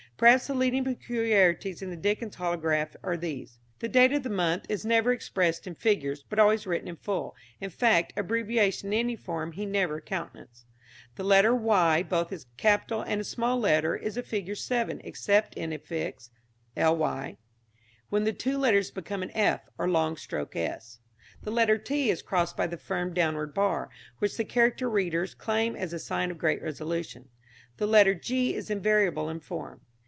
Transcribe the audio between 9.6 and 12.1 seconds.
never countenanced. The letter y,